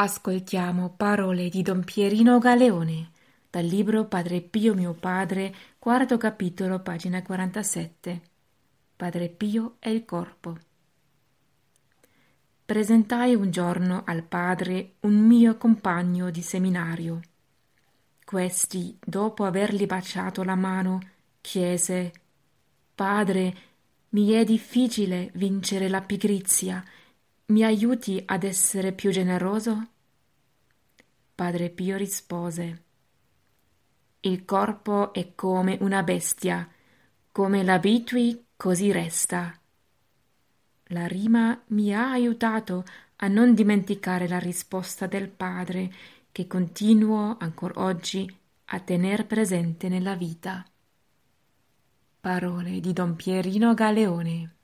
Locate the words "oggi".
47.76-48.30